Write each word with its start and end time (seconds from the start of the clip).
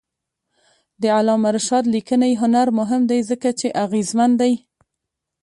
د 1.01 1.03
علامه 1.17 1.49
رشاد 1.55 1.85
لیکنی 1.95 2.31
هنر 2.41 2.67
مهم 2.79 3.01
دی 3.11 3.19
ځکه 3.29 3.49
چې 3.59 3.67
اغېزمن 3.85 4.31
دی. 4.41 4.53